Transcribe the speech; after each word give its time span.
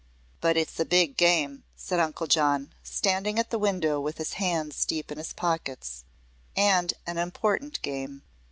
"But 0.39 0.57
it's 0.57 0.79
a 0.79 0.83
big 0.83 1.15
game," 1.15 1.63
said 1.75 1.99
Uncle 1.99 2.25
John, 2.25 2.73
standing 2.81 3.37
at 3.37 3.51
the 3.51 3.59
window 3.59 3.99
with 4.01 4.17
his 4.17 4.33
hands 4.33 4.83
deep 4.83 5.11
in 5.11 5.19
his 5.19 5.31
pockets; 5.31 6.05
"and 6.57 6.91
an 7.05 7.19
important 7.19 7.79
game. 7.83 8.23